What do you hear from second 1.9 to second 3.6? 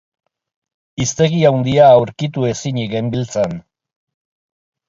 aurkitu ezinik genbiltzan.